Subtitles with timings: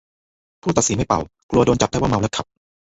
[0.61, 1.19] ผู้ตัดสินไม่เป่า
[1.49, 2.45] กลัวโดนจับได้ว่าเมาแล้วขับ